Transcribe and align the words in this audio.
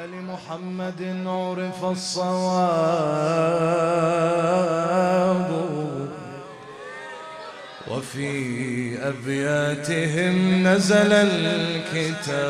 بآل 0.00 0.24
محمد 0.24 1.02
عرف 1.26 1.84
الصواب. 1.84 2.30
وفي 7.88 8.98
أبياتهم 9.08 10.66
نزل 10.66 11.12
الكتاب. 11.12 12.40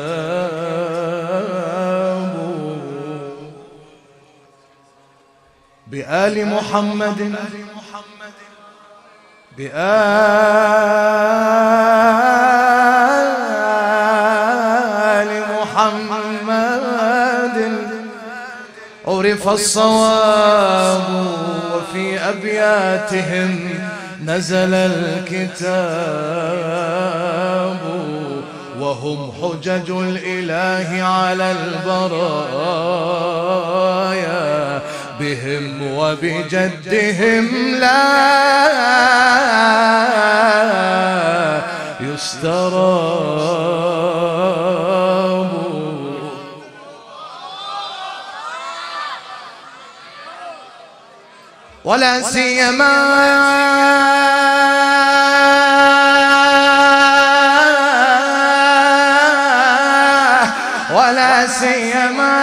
بآل 5.87 6.45
محمد 6.45 7.35
بآل 9.57 9.91
محمد. 15.51 16.90
عرف 19.11 19.47
الصواب 19.49 21.03
وفي 21.75 22.19
أبياتهم 22.19 23.69
نزل 24.25 24.73
الكتاب 24.73 25.81
وهم 28.79 29.31
حجج 29.41 29.91
الإله 29.91 31.03
على 31.03 31.51
البرايا 31.51 32.41
بهم 35.19 35.97
وبجدهم 35.97 37.47
لا 37.79 38.31
يستراب 42.01 43.90
ولا 51.85 52.21
سيما 52.21 52.91
ولا 60.93 61.47
سيما 61.47 62.41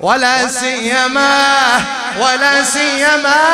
ولا 0.00 0.46
سيما 0.48 1.38
ولا 2.20 2.62
سيما 2.64 3.53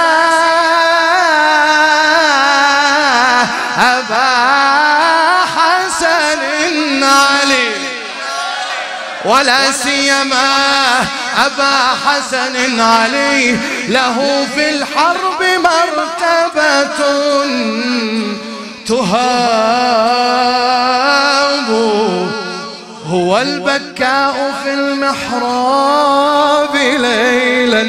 ولا 9.24 9.72
سيما 9.72 10.54
أبا 11.46 11.94
حسن 12.06 12.80
علي 12.80 13.56
له 13.88 14.46
في 14.54 14.70
الحرب 14.70 15.42
مرتبة 15.42 17.04
تهاب. 18.86 20.50
هو 23.06 23.38
البكاء 23.38 24.54
في 24.64 24.74
المحراب 24.74 26.76
ليلا. 26.76 27.86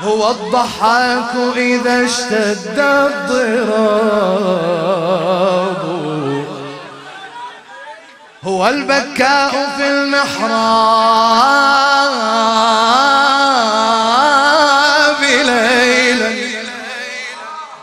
هو 0.00 0.30
الضحاك 0.30 1.34
إذا 1.56 2.04
اشتد 2.04 2.78
الضراب. 2.78 4.31
هو 8.72 8.78
البكاء 8.78 9.52
في 9.76 9.88
المحراب 9.88 10.52
ليلا. 15.22 16.32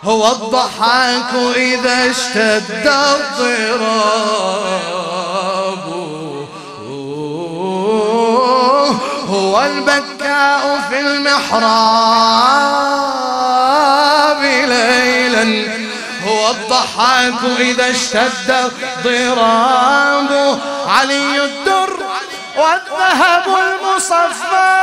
هو 0.04 0.32
الضحاك 0.32 1.34
إذا 1.56 2.12
اشتد 2.12 2.88
الضراب. 2.88 4.20
هو 9.30 9.64
البكاء 9.64 10.82
في 10.90 11.00
المحراب 11.00 11.70
ليلا. 14.44 15.70
هو 16.28 16.50
الضحاك 16.52 17.44
إذا 17.60 17.92
اشتد 17.92 18.72
ضراب 19.04 20.49
علي 21.00 21.46
الدر 21.46 22.00
والذهب 22.58 23.46
المصفى. 23.48 24.80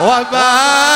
وباقي 0.00 0.93